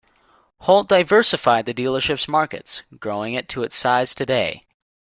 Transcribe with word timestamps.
Holt 0.61 0.89
diversified 0.89 1.67
the 1.67 1.75
dealership's 1.75 2.27
markets, 2.27 2.81
growing 2.99 3.35
it 3.35 3.47
to 3.49 3.61
its 3.61 3.75
size 3.75 4.15
today. 4.15 4.63